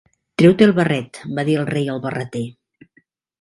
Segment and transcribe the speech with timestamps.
[0.41, 2.43] "Treu-te el barret", va dir el Rei al Barreter.